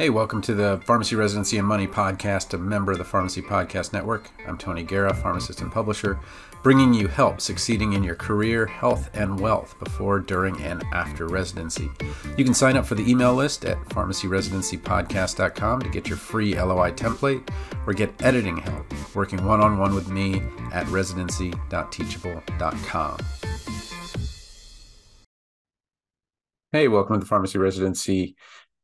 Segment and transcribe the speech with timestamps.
[0.00, 3.92] Hey, welcome to the Pharmacy Residency and Money podcast, a member of the Pharmacy Podcast
[3.92, 4.30] Network.
[4.46, 6.18] I'm Tony Guerra, pharmacist and publisher,
[6.62, 11.90] bringing you help succeeding in your career, health, and wealth before, during, and after residency.
[12.38, 16.92] You can sign up for the email list at pharmacyresidencypodcast.com to get your free LOI
[16.92, 17.46] template
[17.86, 20.40] or get editing help working one on one with me
[20.72, 23.18] at residency.teachable.com.
[26.72, 28.36] Hey, welcome to the Pharmacy Residency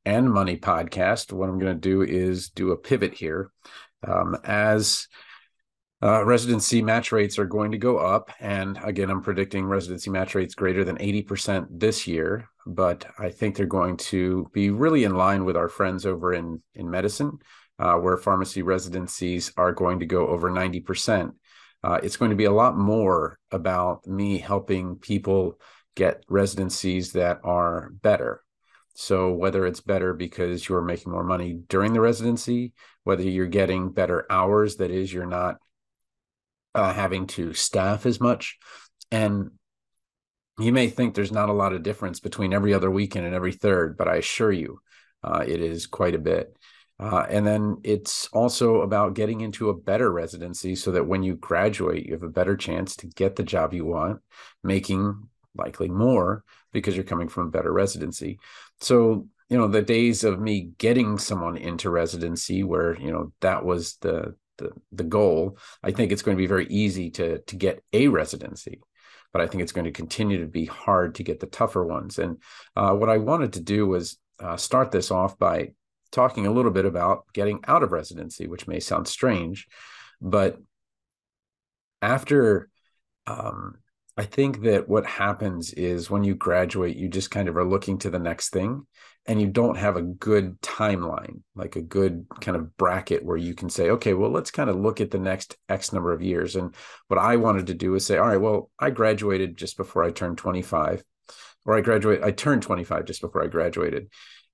[0.05, 1.33] and Money podcast.
[1.33, 3.53] What I'm going to do is do a pivot here.
[4.05, 5.07] Um, as
[6.03, 10.35] uh, residency match rates are going to go up, and again, I'm predicting residency match
[10.35, 15.15] rates greater than 80% this year, but I think they're going to be really in
[15.15, 17.39] line with our friends over in, in medicine,
[17.79, 21.31] uh, where pharmacy residencies are going to go over 90%.
[21.85, 25.61] Uh, it's going to be a lot more about me helping people
[25.97, 28.43] get residencies that are better
[28.99, 32.73] so whether it's better because you're making more money during the residency,
[33.05, 35.57] whether you're getting better hours, that is, you're not
[36.75, 38.57] uh, having to staff as much,
[39.11, 39.51] and
[40.59, 43.53] you may think there's not a lot of difference between every other weekend and every
[43.53, 44.81] third, but I assure you,
[45.23, 46.57] uh, it is quite a bit.
[46.99, 51.37] Uh, and then it's also about getting into a better residency so that when you
[51.37, 54.23] graduate, you have a better chance to get the job you want,
[54.65, 58.39] making likely more because you're coming from a better residency.
[58.81, 63.65] So, you know, the days of me getting someone into residency where, you know, that
[63.65, 67.57] was the the the goal, I think it's going to be very easy to to
[67.57, 68.81] get a residency.
[69.33, 72.19] But I think it's going to continue to be hard to get the tougher ones.
[72.19, 72.39] And
[72.75, 75.73] uh, what I wanted to do was uh, start this off by
[76.11, 79.67] talking a little bit about getting out of residency, which may sound strange,
[80.21, 80.59] but
[82.01, 82.71] after
[83.27, 83.79] um,
[84.17, 87.99] I think that what happens is when you graduate, you just kind of are looking
[87.99, 88.87] to the next thing
[89.27, 93.55] and you don't have a good timeline, like a good kind of bracket where you
[93.55, 96.57] can say, okay, well, let's kind of look at the next X number of years.
[96.57, 96.75] And
[97.09, 100.13] what I wanted to do is say, all right, well, I graduated just before I
[100.13, 101.05] turned 25,
[101.67, 104.09] or I graduate, I turned 25 just before I graduated.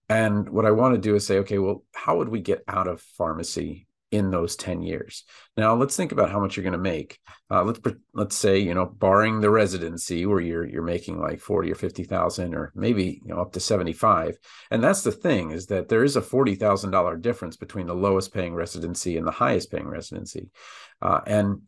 [0.09, 2.89] And what I want to do is say, okay, well, how would we get out
[2.89, 5.25] of pharmacy in those 10 years.
[5.57, 7.19] Now let's think about how much you're going to make.
[7.51, 7.81] Uh, let's
[8.15, 12.55] let's say you know barring the residency where you're you're making like 40 or 50,000
[12.55, 14.39] or maybe you know up to 75.
[14.71, 18.55] And that's the thing is that there is a $40,000 difference between the lowest paying
[18.55, 20.51] residency and the highest paying residency.
[21.01, 21.63] Uh, and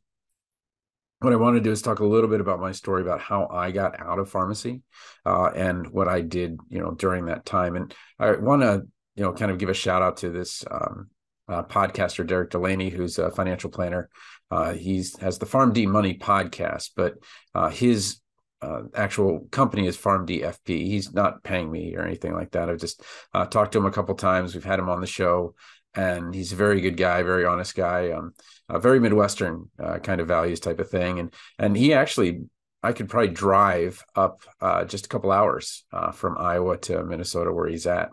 [1.21, 3.49] what I want to do is talk a little bit about my story about how
[3.51, 4.83] I got out of pharmacy
[5.25, 7.77] uh, and what I did, you know, during that time.
[7.77, 11.09] And I want to, you know, kind of give a shout out to this um,
[11.49, 14.09] uh, podcaster Derek Delaney, who's a financial planner.
[14.51, 17.15] Uh, he's has the PharmD Money podcast, but
[17.55, 18.21] uh, his
[18.63, 20.87] uh, actual company is PharmD FP.
[20.87, 22.71] He's not paying me or anything like that.
[22.71, 24.55] I've just uh, talked to him a couple times.
[24.55, 25.55] We've had him on the show,
[25.95, 28.33] and he's a very good guy, very honest guy, um,
[28.71, 31.19] very Midwestern uh, kind of values type of thing.
[31.19, 32.43] And and he actually
[32.85, 37.51] I could probably drive up uh, just a couple hours uh, from Iowa to Minnesota,
[37.51, 38.11] where he's at.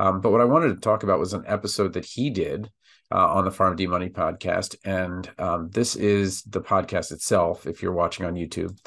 [0.00, 2.70] Um, but what I wanted to talk about was an episode that he did
[3.12, 4.74] uh, on the PharmD Money podcast.
[4.82, 8.78] And um, this is the podcast itself, if you're watching on YouTube.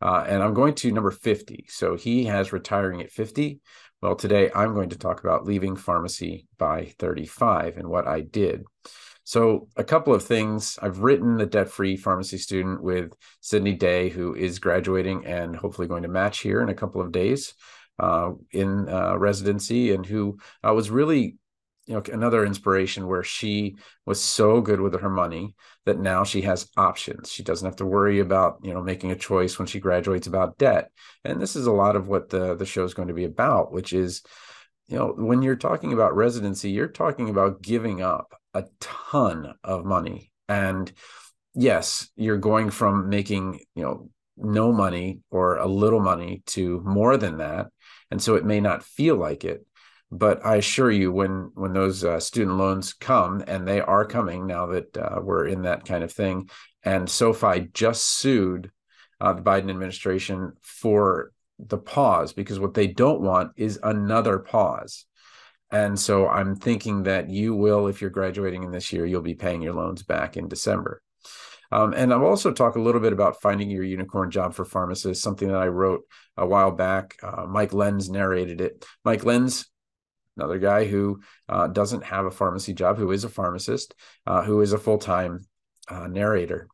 [0.00, 1.66] Uh, and I'm going to number 50.
[1.68, 3.60] So he has retiring at 50.
[4.00, 8.64] Well, today I'm going to talk about leaving pharmacy by 35 and what I did.
[9.24, 10.80] So, a couple of things.
[10.82, 15.86] I've written the debt free pharmacy student with Sydney Day, who is graduating and hopefully
[15.86, 17.54] going to match here in a couple of days
[18.50, 21.36] in uh, residency and who uh, was really
[21.86, 23.76] you know another inspiration where she
[24.06, 25.54] was so good with her money
[25.84, 27.30] that now she has options.
[27.30, 30.58] She doesn't have to worry about you know making a choice when she graduates about
[30.58, 30.90] debt.
[31.24, 33.72] And this is a lot of what the the show is going to be about
[33.72, 34.22] which is
[34.86, 39.84] you know when you're talking about residency you're talking about giving up a ton of
[39.84, 40.30] money.
[40.48, 40.92] And
[41.54, 47.16] yes you're going from making you know no money or a little money to more
[47.16, 47.66] than that
[48.12, 49.66] and so it may not feel like it.
[50.14, 54.46] But i assure you when when those uh, student loans come and they are coming
[54.46, 56.50] now that uh, we're in that kind of thing
[56.84, 58.70] and sofi just sued
[59.22, 65.06] uh, the biden administration for the pause because what they don't want is another pause.
[65.70, 69.42] And so i'm thinking that you will if you're graduating in this year you'll be
[69.46, 71.01] paying your loans back in december
[71.72, 75.24] um, and I'll also talk a little bit about finding your unicorn job for pharmacists,
[75.24, 76.02] something that I wrote
[76.36, 77.16] a while back.
[77.22, 78.84] Uh, Mike Lenz narrated it.
[79.06, 79.64] Mike Lenz,
[80.36, 83.94] another guy who uh, doesn't have a pharmacy job, who is a pharmacist,
[84.26, 85.46] uh, who is a full time
[85.88, 86.68] uh, narrator.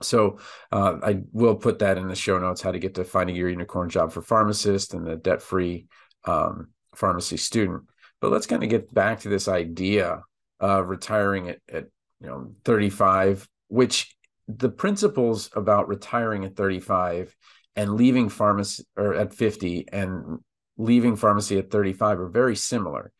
[0.00, 0.38] So
[0.72, 3.50] uh, I will put that in the show notes how to get to finding your
[3.50, 5.86] unicorn job for pharmacist and the debt free
[6.24, 7.82] um, pharmacy student.
[8.22, 10.22] But let's kind of get back to this idea
[10.60, 11.84] of retiring at, at
[12.20, 14.14] you know 35, which
[14.48, 17.34] the principles about retiring at 35
[17.74, 20.40] and leaving pharmacy or at 50 and
[20.76, 23.12] leaving pharmacy at 35 are very similar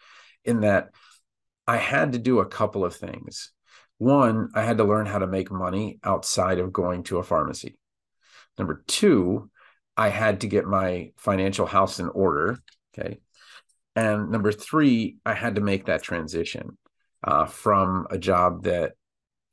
[0.45, 0.91] in that
[1.67, 3.51] I had to do a couple of things.
[3.97, 7.79] One, I had to learn how to make money outside of going to a pharmacy.
[8.59, 9.51] Number two,
[9.97, 12.59] I had to get my financial house in order.
[12.93, 13.21] Okay.
[13.97, 16.77] And number three, I had to make that transition
[17.25, 18.93] uh, from a job that,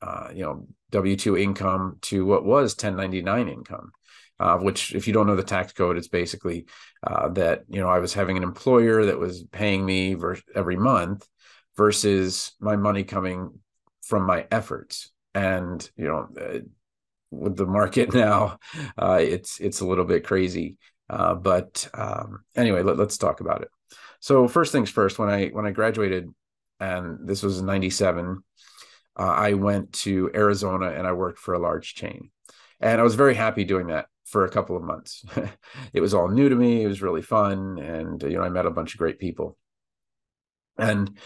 [0.01, 3.91] uh, you know, W 2 income to what was 1099 income.
[4.39, 6.65] Uh, which, if you don't know the tax code, it's basically
[7.05, 10.77] uh, that you know I was having an employer that was paying me ver- every
[10.77, 11.27] month
[11.75, 13.59] versus my money coming
[14.01, 15.11] from my efforts.
[15.35, 16.59] And you know, uh,
[17.31, 18.59] with the market now,
[18.97, 20.77] uh, it's it's a little bit crazy.
[21.09, 23.69] Uh, but um, anyway, let, us talk about it.
[24.19, 26.29] So first things first, when I when I graduated,
[26.79, 28.43] and this was in '97,
[29.19, 32.31] uh, I went to Arizona and I worked for a large chain,
[32.79, 35.25] and I was very happy doing that for a couple of months.
[35.93, 36.83] it was all new to me.
[36.83, 39.57] It was really fun, and you know I met a bunch of great people.
[40.77, 41.17] And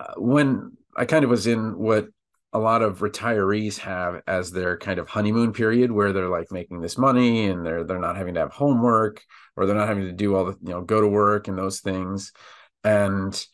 [0.00, 2.08] uh, when I kind of was in what
[2.52, 6.80] a lot of retirees have as their kind of honeymoon period where they're like making
[6.80, 9.22] this money and they're they're not having to have homework
[9.56, 11.80] or they're not having to do all the you know go to work and those
[11.80, 12.32] things
[12.82, 13.46] and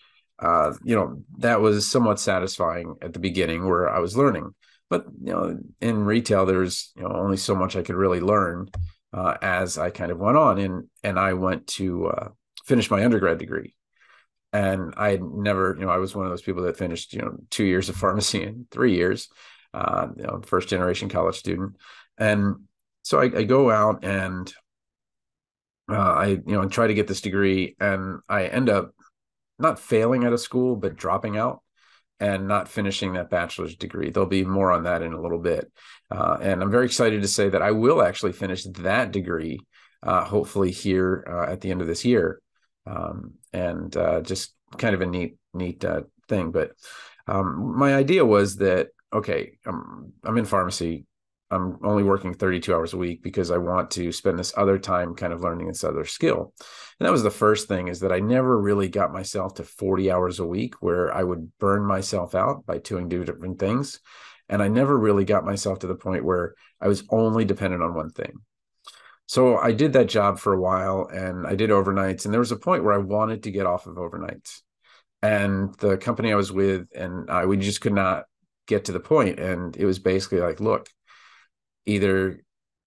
[0.42, 4.54] uh, you know that was somewhat satisfying at the beginning where I was learning.
[4.90, 8.68] But you know in retail there's you know only so much I could really learn
[9.12, 12.28] uh, as I kind of went on and and I went to uh,
[12.64, 13.74] finish my undergrad degree.
[14.54, 17.22] And I had never, you know, I was one of those people that finished, you
[17.22, 19.28] know, two years of pharmacy in three years,
[19.72, 21.76] uh, you know, first generation college student,
[22.18, 22.56] and
[23.02, 24.52] so I, I go out and
[25.88, 28.92] uh, I, you know, try to get this degree, and I end up
[29.58, 31.62] not failing out of school, but dropping out
[32.20, 34.10] and not finishing that bachelor's degree.
[34.10, 35.70] There'll be more on that in a little bit,
[36.10, 39.60] uh, and I'm very excited to say that I will actually finish that degree,
[40.02, 42.40] uh, hopefully here uh, at the end of this year
[42.86, 46.50] um, and uh, just kind of a neat neat uh, thing.
[46.50, 46.72] But
[47.26, 51.06] um, my idea was that okay, I'm I'm in pharmacy.
[51.52, 55.14] I'm only working 32 hours a week because I want to spend this other time
[55.14, 56.52] kind of learning this other skill.
[56.98, 60.10] And that was the first thing is that I never really got myself to 40
[60.10, 64.00] hours a week where I would burn myself out by doing different things.
[64.48, 67.94] And I never really got myself to the point where I was only dependent on
[67.94, 68.40] one thing
[69.32, 72.26] so I did that job for a while and I did overnights.
[72.26, 74.60] And there was a point where I wanted to get off of overnights.
[75.22, 78.24] And the company I was with and I, we just could not
[78.66, 79.38] get to the point.
[79.38, 80.86] And it was basically like, look,
[81.86, 82.42] either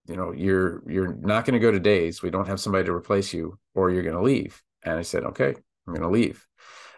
[0.07, 2.93] you know you're you're not going to go to days we don't have somebody to
[2.93, 6.45] replace you or you're going to leave and i said okay i'm going to leave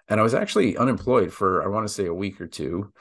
[0.09, 2.91] and i was actually unemployed for i want to say a week or two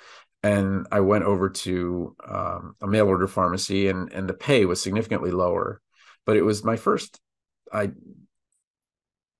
[0.42, 4.80] and i went over to um, a mail order pharmacy and and the pay was
[4.80, 5.80] significantly lower
[6.24, 7.20] but it was my first
[7.72, 7.90] I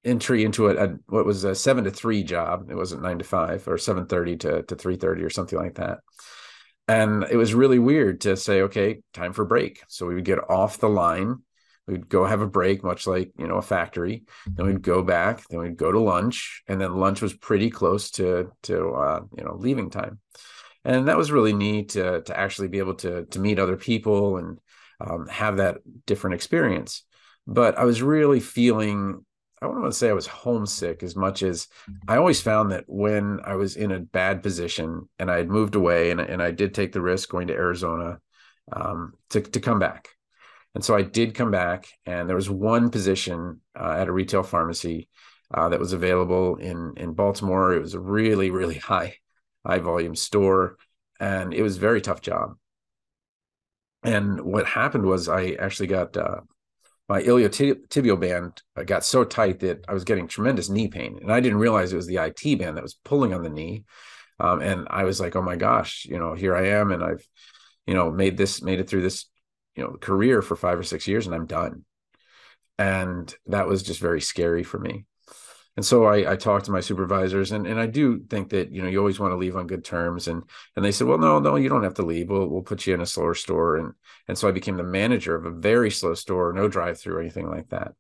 [0.05, 2.71] entry into a, a, what was a seven to three job.
[2.71, 5.75] It wasn't nine to five or seven thirty to to three thirty or something like
[5.75, 5.99] that.
[6.89, 9.83] And it was really weird to say, okay, time for break.
[9.89, 11.39] So we would get off the line.
[11.87, 14.25] We'd go have a break, much like you know a factory.
[14.47, 15.47] Then we'd go back.
[15.49, 19.45] Then we'd go to lunch, and then lunch was pretty close to to uh, you
[19.45, 20.19] know leaving time.
[20.85, 24.37] And that was really neat to to actually be able to to meet other people
[24.37, 24.59] and
[25.01, 27.05] um, have that different experience.
[27.47, 29.25] But I was really feeling,
[29.61, 32.11] I don't want to say I was homesick as much as mm-hmm.
[32.11, 35.75] I always found that when I was in a bad position and I had moved
[35.75, 38.19] away and, and I did take the risk going to Arizona
[38.73, 40.09] um, to, to come back.
[40.77, 44.43] And so I did come back, and there was one position uh, at a retail
[44.43, 45.09] pharmacy
[45.51, 47.73] uh, that was available in in Baltimore.
[47.73, 49.15] It was a really really high
[49.65, 50.77] high volume store,
[51.19, 52.59] and it was a very tough job.
[54.03, 56.43] And what happened was I actually got uh,
[57.09, 61.33] my iliotibial band uh, got so tight that I was getting tremendous knee pain, and
[61.33, 63.85] I didn't realize it was the IT band that was pulling on the knee.
[64.39, 67.27] Um, and I was like, "Oh my gosh, you know, here I am, and I've,
[67.87, 69.27] you know, made this, made it through this,
[69.77, 71.85] you know, career for five or six years, and I'm done."
[72.79, 75.07] And that was just very scary for me
[75.77, 78.83] and so I, I talked to my supervisors and, and I do think that, you
[78.83, 80.27] know, you always want to leave on good terms.
[80.27, 80.43] And,
[80.75, 82.31] and they said, well, no, no, you don't have to leave.
[82.31, 83.77] We'll, we'll put you in a slower store.
[83.77, 83.93] And,
[84.27, 87.21] and so I became the manager of a very slow store, no drive through or
[87.21, 87.93] anything like that.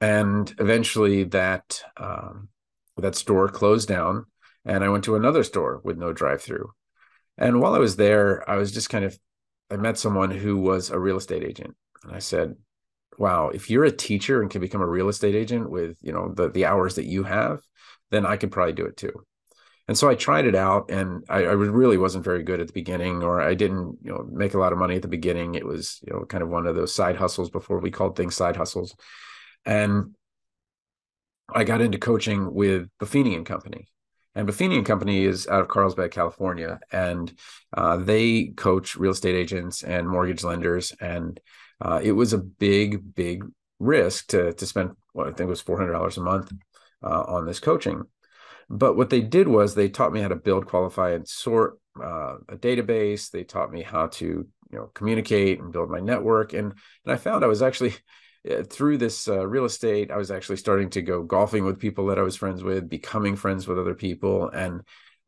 [0.00, 2.48] And eventually that, um,
[2.96, 4.26] that store closed down
[4.64, 6.70] and I went to another store with no drive through.
[7.36, 9.18] And while I was there, I was just kind of,
[9.70, 11.74] I met someone who was a real estate agent.
[12.04, 12.54] And I said,
[13.20, 16.32] wow, if you're a teacher and can become a real estate agent with, you know,
[16.34, 17.60] the the hours that you have,
[18.10, 19.12] then I could probably do it too.
[19.86, 22.72] And so I tried it out and I, I really wasn't very good at the
[22.72, 25.54] beginning, or I didn't, you know, make a lot of money at the beginning.
[25.54, 28.34] It was, you know, kind of one of those side hustles before we called things
[28.34, 28.94] side hustles.
[29.66, 30.14] And
[31.52, 33.88] I got into coaching with Buffini and Company.
[34.34, 37.34] And Buffini and Company is out of Carlsbad, California, and
[37.76, 40.94] uh, they coach real estate agents and mortgage lenders.
[41.00, 41.38] And
[41.80, 43.44] uh, it was a big, big
[43.78, 46.52] risk to to spend what I think was four hundred dollars a month
[47.02, 48.04] uh, on this coaching.
[48.68, 52.36] But what they did was they taught me how to build, qualify, and sort uh,
[52.48, 53.30] a database.
[53.30, 56.52] They taught me how to you know communicate and build my network.
[56.52, 56.72] And
[57.04, 57.94] and I found I was actually
[58.50, 62.06] uh, through this uh, real estate, I was actually starting to go golfing with people
[62.06, 64.82] that I was friends with, becoming friends with other people, and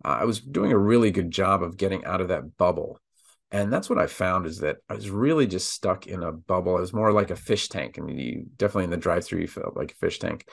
[0.04, 3.00] uh, I was doing a really good job of getting out of that bubble.
[3.52, 6.76] And that's what I found is that I was really just stuck in a bubble.
[6.76, 9.76] It was more like a fish tank, and you definitely in the drive-through you felt
[9.76, 10.47] like a fish tank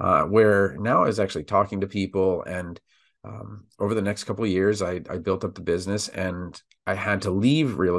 [0.00, 2.80] uh, where now I was actually talking to people and
[3.24, 6.94] um, over the next couple of years I, I, built up the business and I
[6.94, 7.98] had to leave real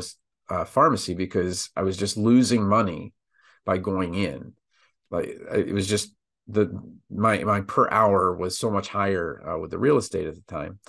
[0.50, 3.14] uh, pharmacy because I was just losing money
[3.66, 4.54] by going in
[5.10, 6.14] like it was just
[6.48, 10.36] the my my per hour was so much higher uh, with the real estate at
[10.36, 10.80] the time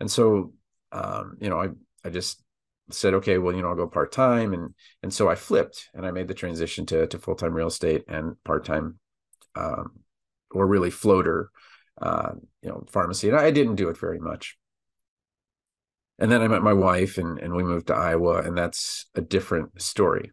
[0.00, 0.54] and so
[0.92, 1.68] um, you know I
[2.02, 2.41] I just
[2.90, 6.04] said okay well you know I'll go part time and and so I flipped and
[6.04, 8.98] I made the transition to to full time real estate and part time
[9.54, 9.92] um,
[10.50, 11.50] or really floater,
[12.00, 13.28] uh, you know, pharmacy.
[13.28, 14.56] And I didn't do it very much.
[16.18, 19.20] And then I met my wife and, and we moved to Iowa, and that's a
[19.20, 20.30] different story.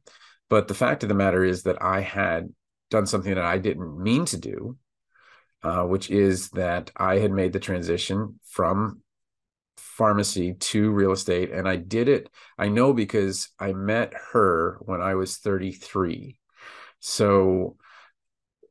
[0.50, 2.53] But the fact of the matter is that I had
[2.89, 4.77] done something that I didn't mean to do,
[5.63, 9.01] uh, which is that I had made the transition from
[10.00, 11.51] pharmacy to real estate.
[11.51, 16.39] And I did it, I know because I met her when I was 33.
[17.01, 17.75] So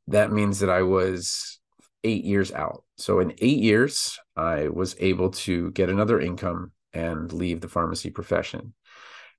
[0.06, 1.61] that means that I was
[2.02, 2.82] eight years out.
[2.97, 8.08] So in eight years, I was able to get another income and leave the pharmacy
[8.08, 8.73] profession.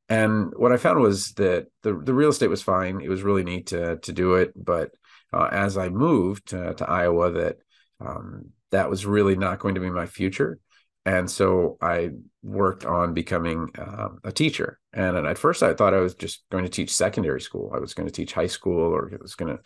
[0.09, 3.01] And what I found was that the, the real estate was fine.
[3.01, 4.91] It was really neat to to do it, but
[5.33, 7.57] uh, as I moved to, to Iowa, that
[7.99, 10.59] um, that was really not going to be my future.
[11.05, 12.11] And so I
[12.43, 14.79] worked on becoming uh, a teacher.
[14.93, 17.71] And, and at first, I thought I was just going to teach secondary school.
[17.73, 19.63] I was going to teach high school, or it was going to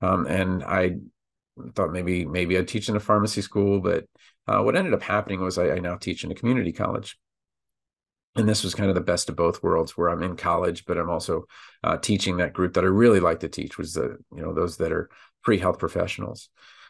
[0.00, 0.96] um, and I
[1.74, 4.04] thought maybe maybe I'd teach in a pharmacy school, but
[4.46, 7.18] uh, what ended up happening was I, I, now teach in a community college.
[8.36, 10.96] And this was kind of the best of both worlds, where I'm in college, but
[10.96, 11.44] I'm also
[11.82, 14.76] uh, teaching that group that I really like to teach, was the you know those
[14.76, 15.10] that are
[15.42, 16.48] pre-health professionals.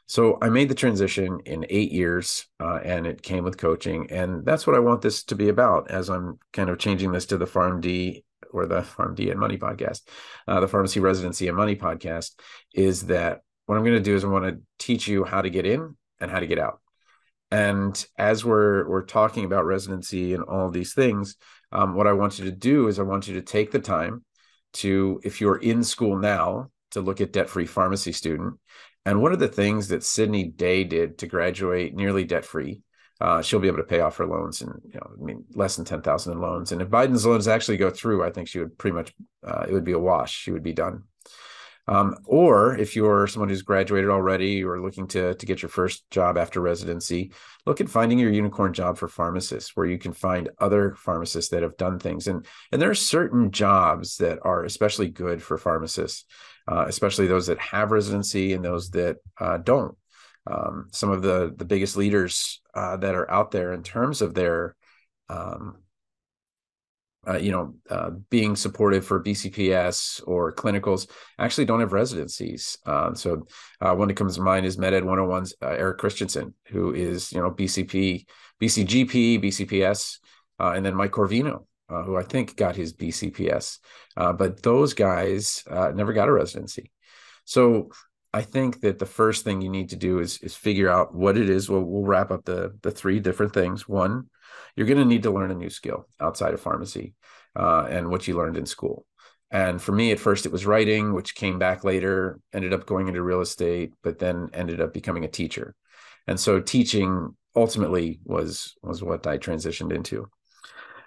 [0.08, 4.42] So I made the transition in eight years, uh, and it came with coaching, and
[4.42, 5.90] that's what I want this to be about.
[5.90, 10.08] As I'm kind of changing this to the PharmD or the PharmD and Money podcast,
[10.46, 12.40] uh, the Pharmacy Residency and Money podcast,
[12.72, 15.50] is that what I'm going to do is I want to teach you how to
[15.50, 16.80] get in and how to get out.
[17.50, 21.36] And as we're we're talking about residency and all these things,
[21.70, 24.24] um, what I want you to do is I want you to take the time
[24.74, 28.54] to, if you're in school now, to look at debt free pharmacy student.
[29.06, 32.82] And one of the things that Sydney Day did to graduate nearly debt free
[33.20, 35.76] uh, she'll be able to pay off her loans and you know i mean less
[35.76, 36.72] than 10000 in loans.
[36.72, 39.12] And if biden's loans actually go through i think she would pretty much
[39.46, 40.34] uh, it would be a wash.
[40.34, 41.04] She would be done
[41.88, 46.08] um, or if you're someone who's graduated already or looking to to get your first
[46.10, 47.32] job after residency
[47.66, 51.62] look at finding your unicorn job for pharmacists where you can find other pharmacists that
[51.62, 52.28] have done things.
[52.28, 56.24] And and there are certain jobs that are especially good for pharmacists
[56.68, 59.96] uh, especially those that have residency and those that uh, don't.
[60.46, 64.34] Um, some of the the biggest leaders uh, that are out there in terms of
[64.34, 64.76] their
[65.28, 65.76] um,
[67.26, 72.78] uh, you know uh, being supportive for bcps or clinicals actually don't have residencies.
[72.86, 73.46] Um, so
[73.80, 77.40] uh, one that comes to mind is meded 101's uh, eric christensen who is you
[77.40, 78.26] know bcp
[78.60, 80.18] bcgp bcps
[80.60, 83.78] uh, and then mike corvino who i think got his bcps
[84.16, 86.92] but those guys never got a residency.
[87.44, 87.88] So
[88.32, 91.38] I think that the first thing you need to do is is figure out what
[91.38, 91.68] it is.
[91.68, 93.88] We'll we'll wrap up the the three different things.
[93.88, 94.28] One,
[94.76, 97.14] you're going to need to learn a new skill outside of pharmacy
[97.56, 99.06] uh, and what you learned in school.
[99.50, 102.38] And for me, at first, it was writing, which came back later.
[102.52, 105.74] Ended up going into real estate, but then ended up becoming a teacher.
[106.26, 110.28] And so, teaching ultimately was was what I transitioned into.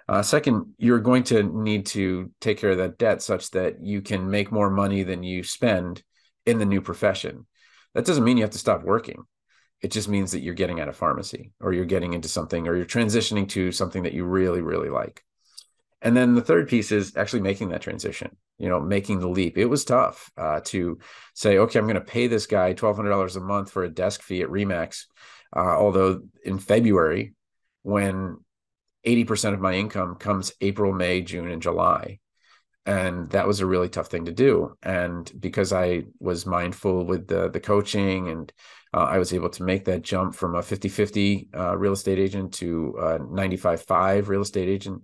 [0.09, 4.01] Uh, second, you're going to need to take care of that debt such that you
[4.01, 6.03] can make more money than you spend
[6.45, 7.45] in the new profession.
[7.93, 9.23] That doesn't mean you have to stop working.
[9.81, 12.75] It just means that you're getting out of pharmacy or you're getting into something or
[12.75, 15.23] you're transitioning to something that you really, really like.
[16.01, 19.57] and then the third piece is actually making that transition you know making the leap
[19.57, 20.97] it was tough uh, to
[21.33, 24.41] say okay i'm going to pay this guy $1200 a month for a desk fee
[24.41, 25.05] at remax
[25.55, 27.33] uh, although in february
[27.83, 28.37] when
[29.05, 32.19] 80% of my income comes april may june and july
[32.85, 37.27] and that was a really tough thing to do and because i was mindful with
[37.27, 38.51] the the coaching and
[38.93, 42.53] uh, i was able to make that jump from a 50-50 uh, real estate agent
[42.53, 45.03] to a 95-5 real estate agent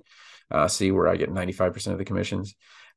[0.51, 2.55] uh, see where I get 95% of the commissions.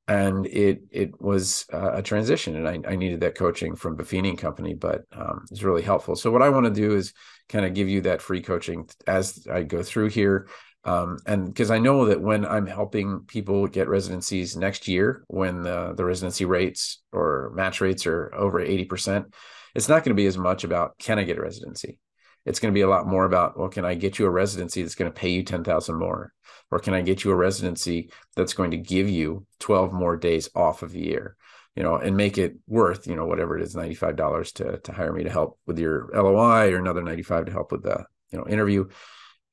[0.08, 4.38] And it it was a transition, and I, I, needed that coaching from Buffini and
[4.38, 6.16] Company, but um, it's really helpful.
[6.16, 7.12] So what I want to do is
[7.49, 10.49] kind of give you that free coaching as I go through here,
[10.84, 15.62] um, and because I know that when I'm helping people get residencies next year, when
[15.62, 19.32] the the residency rates or match rates are over 80%,
[19.75, 21.99] it's not going to be as much about can I get a residency?
[22.46, 24.82] It's going to be a lot more about well can i get you a residency
[24.82, 26.32] that's going to pay you 10,000 more?
[26.70, 30.49] Or can i get you a residency that's going to give you 12 more days
[30.54, 31.37] off of the year?
[31.76, 35.12] You know and make it worth you know whatever it is $95 to to hire
[35.12, 38.46] me to help with your LOI or another 95 to help with the you know
[38.46, 38.88] interview.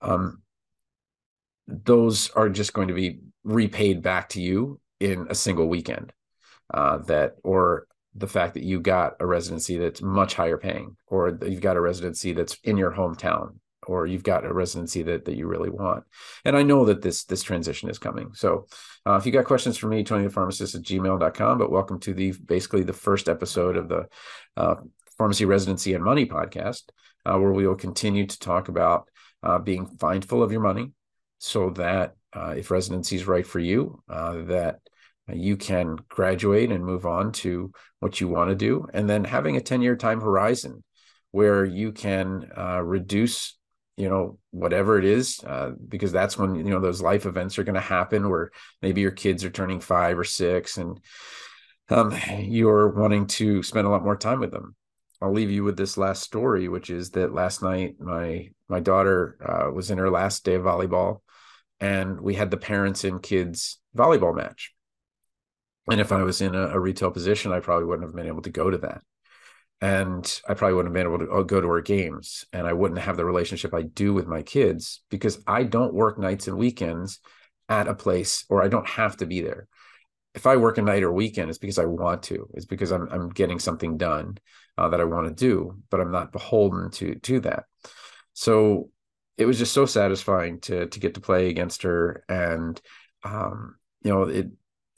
[0.01, 0.41] Um
[1.68, 6.12] those are just going to be repaid back to you in a single weekend
[6.74, 11.38] uh, that or the fact that you got a residency that's much higher paying, or
[11.46, 15.36] you've got a residency that's in your hometown, or you've got a residency that, that
[15.36, 16.04] you really want.
[16.44, 18.32] And I know that this this transition is coming.
[18.34, 18.68] So
[19.06, 22.14] uh, if you got questions for me, Tony the pharmacist at gmail.com, but welcome to
[22.14, 24.08] the basically the first episode of the
[24.56, 24.76] uh,
[25.18, 26.84] Pharmacy Residency and Money podcast,
[27.26, 29.10] uh, where we will continue to talk about
[29.44, 30.92] uh, being mindful of your money
[31.39, 34.79] so that uh, if residency is right for you, uh, that
[35.34, 39.58] you can graduate and move on to what you want to do and then having
[39.58, 40.84] a 10 year time horizon
[41.32, 43.58] where you can uh, reduce
[43.98, 47.63] you know whatever it is uh, because that's when you know those life events are
[47.63, 48.51] going to happen where
[48.82, 51.00] maybe your kids are turning five or six and
[51.89, 54.75] um, you're wanting to spend a lot more time with them.
[55.22, 59.38] I'll leave you with this last story which is that last night my my daughter
[59.44, 61.22] uh, was in her last day of volleyball
[61.79, 64.74] and we had the parents and kids volleyball match
[65.90, 68.42] and if I was in a, a, retail position, I probably wouldn't have been able
[68.42, 69.01] to go to that.
[69.79, 72.46] And I probably wouldn't have been able to uh, go to our games.
[72.51, 76.18] And I wouldn't have the relationship I do with my kids because I don't work
[76.18, 77.20] nights and weekends
[77.70, 79.68] at a place or I don't have to be there.
[80.33, 82.48] If I work a night or weekend, it's because I want to.
[82.53, 84.37] It's because I'm I'm getting something done
[84.77, 87.63] uh, that I want to do, but I'm not beholden to to that.
[88.33, 88.92] So
[89.38, 92.80] it was just so satisfying to to get to play against her, and
[93.24, 94.48] um, you know it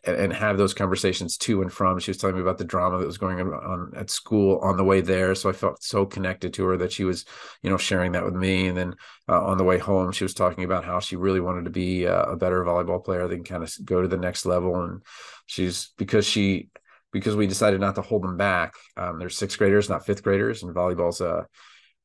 [0.06, 2.00] and have those conversations to and from.
[2.00, 4.84] She was telling me about the drama that was going on, at school on the
[4.84, 7.26] way there, so I felt so connected to her that she was,
[7.62, 8.68] you know, sharing that with me.
[8.68, 8.96] And then
[9.28, 12.06] uh, on the way home, she was talking about how she really wanted to be
[12.06, 14.82] a, a better volleyball player, then kind of go to the next level.
[14.82, 15.04] And
[15.48, 16.70] she's because she
[17.12, 18.76] because we decided not to hold them back.
[18.96, 21.46] Um, they're sixth graders, not fifth graders, and volleyball's a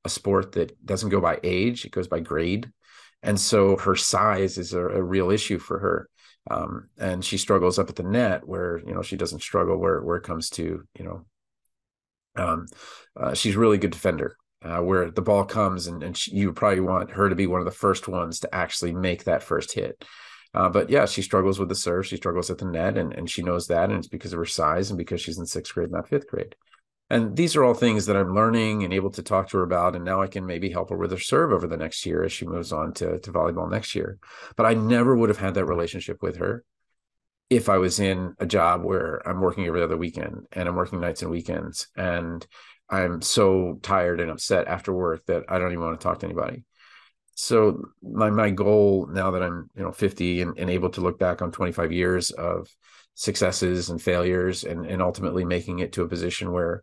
[0.05, 2.71] a sport that doesn't go by age; it goes by grade.
[3.23, 6.09] And so her size is a, a real issue for her.
[6.51, 10.03] Um, and she struggles up at the net where you know she doesn't struggle where
[10.03, 11.25] where it comes to you know
[12.37, 12.67] um,
[13.17, 16.81] uh, she's really good defender uh, where the ball comes and, and she, you probably
[16.81, 20.05] want her to be one of the first ones to actually make that first hit.
[20.53, 23.29] Uh, but yeah she struggles with the serve she struggles at the net and, and
[23.29, 25.91] she knows that and it's because of her size and because she's in sixth grade
[25.91, 26.55] not fifth grade
[27.11, 29.95] and these are all things that I'm learning and able to talk to her about.
[29.95, 32.33] And now I can maybe help her with her serve over the next year as
[32.33, 34.19] she moves on to, to volleyball next year.
[34.57, 36.65] But I never would have had that relationship with her
[37.51, 41.01] if I was in a job where I'm working every other weekend and I'm working
[41.01, 42.45] nights and weekends and
[42.89, 46.27] I'm so tired and upset after work that I don't even want to talk to
[46.27, 46.65] anybody.
[47.37, 51.19] So my my goal now that I'm you know 50 and, and able to look
[51.19, 52.69] back on 25 years of
[53.15, 56.83] successes and failures and and ultimately making it to a position where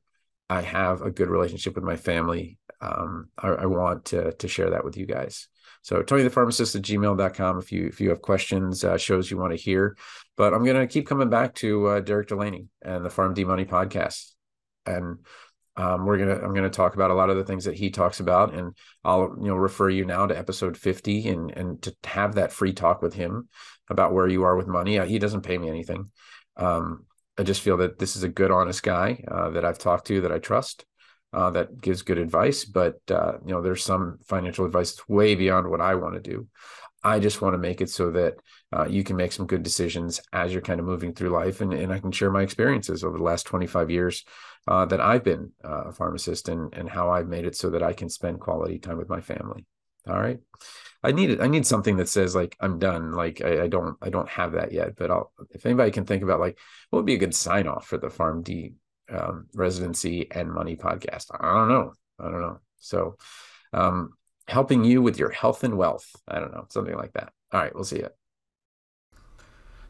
[0.51, 2.57] I have a good relationship with my family.
[2.81, 5.47] Um, I, I, want to to share that with you guys.
[5.81, 9.37] So Tony the pharmacist at gmail.com if you if you have questions, uh, shows you
[9.37, 9.95] want to hear.
[10.35, 14.31] But I'm gonna keep coming back to uh, Derek Delaney and the PharmD Money podcast.
[14.85, 15.19] And
[15.77, 18.19] um, we're gonna I'm gonna talk about a lot of the things that he talks
[18.19, 22.35] about, and I'll you know refer you now to episode 50 and and to have
[22.35, 23.47] that free talk with him
[23.89, 24.99] about where you are with money.
[24.99, 26.11] Uh, he doesn't pay me anything.
[26.57, 27.05] Um,
[27.41, 30.21] I just feel that this is a good, honest guy uh, that I've talked to
[30.21, 30.85] that I trust.
[31.33, 35.33] Uh, that gives good advice, but uh, you know, there's some financial advice that's way
[35.33, 36.47] beyond what I want to do.
[37.03, 38.35] I just want to make it so that
[38.71, 41.73] uh, you can make some good decisions as you're kind of moving through life, and,
[41.73, 44.23] and I can share my experiences over the last 25 years
[44.67, 47.81] uh, that I've been uh, a pharmacist and and how I've made it so that
[47.81, 49.65] I can spend quality time with my family.
[50.07, 50.39] All right.
[51.03, 51.41] I need.
[51.41, 53.13] I need something that says like I'm done.
[53.13, 54.95] Like I, I, don't I don't have that yet.
[54.95, 56.59] But I'll if anybody can think about like
[56.89, 58.73] what would be a good sign off for the PharmD
[59.09, 61.27] um, residency and money podcast.
[61.39, 61.93] I don't know.
[62.19, 62.59] I don't know.
[62.77, 63.17] So
[63.73, 64.13] um,
[64.47, 66.07] helping you with your health and wealth.
[66.27, 67.31] I don't know, something like that.
[67.51, 68.09] All right, we'll see you.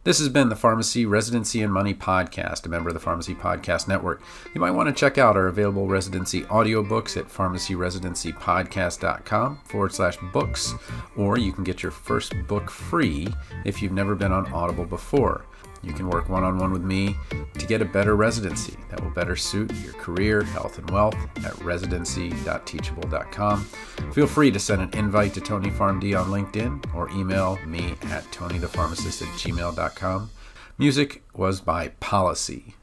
[0.03, 3.87] This has been the Pharmacy Residency and Money Podcast, a member of the Pharmacy Podcast
[3.87, 4.23] Network.
[4.55, 10.73] You might want to check out our available residency audiobooks at pharmacyresidencypodcast.com forward slash books,
[11.15, 13.27] or you can get your first book free
[13.63, 15.45] if you've never been on Audible before.
[15.83, 17.15] You can work one on one with me
[17.57, 21.15] to get a better residency that will better suit your career, health, and wealth
[21.45, 23.63] at residency.teachable.com.
[24.13, 28.23] Feel free to send an invite to Tony PharmD on LinkedIn or email me at
[28.25, 30.29] tonythepharmacist at gmail.com.
[30.77, 32.75] Music was by Policy.